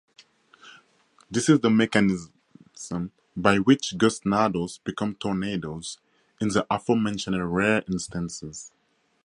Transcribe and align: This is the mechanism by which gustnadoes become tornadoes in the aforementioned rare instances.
This 1.29 1.47
is 1.47 1.59
the 1.59 1.69
mechanism 1.69 2.33
by 3.37 3.59
which 3.59 3.93
gustnadoes 3.99 4.79
become 4.83 5.13
tornadoes 5.13 5.99
in 6.39 6.47
the 6.47 6.65
aforementioned 6.71 7.53
rare 7.53 7.83
instances. 7.87 8.71